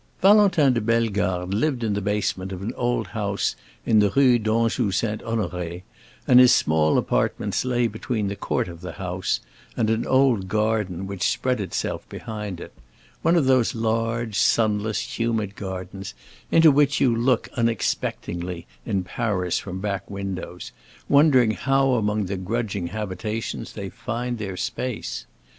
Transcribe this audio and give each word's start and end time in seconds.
Valentin 0.19 0.73
de 0.73 0.81
Bellegarde 0.81 1.51
lived 1.53 1.83
in 1.83 1.93
the 1.93 2.01
basement 2.01 2.51
of 2.51 2.63
an 2.63 2.73
old 2.73 3.09
house 3.09 3.55
in 3.85 3.99
the 3.99 4.09
Rue 4.09 4.39
d'Anjou 4.39 4.89
St. 4.89 5.21
Honoré, 5.21 5.83
and 6.27 6.39
his 6.39 6.51
small 6.51 6.97
apartments 6.97 7.63
lay 7.63 7.85
between 7.85 8.27
the 8.27 8.35
court 8.35 8.67
of 8.67 8.81
the 8.81 8.93
house 8.93 9.41
and 9.77 9.91
an 9.91 10.07
old 10.07 10.47
garden 10.47 11.05
which 11.05 11.29
spread 11.29 11.61
itself 11.61 12.09
behind 12.09 12.59
it—one 12.59 13.35
of 13.35 13.45
those 13.45 13.75
large, 13.75 14.39
sunless 14.39 15.19
humid 15.19 15.55
gardens 15.55 16.15
into 16.49 16.71
which 16.71 16.99
you 16.99 17.15
look 17.15 17.47
unexpectingly 17.55 18.65
in 18.87 19.03
Paris 19.03 19.59
from 19.59 19.79
back 19.79 20.09
windows, 20.09 20.71
wondering 21.09 21.51
how 21.51 21.91
among 21.91 22.25
the 22.25 22.37
grudging 22.37 22.87
habitations 22.87 23.73
they 23.73 23.87
find 23.87 24.39
their 24.39 24.57
space. 24.57 25.27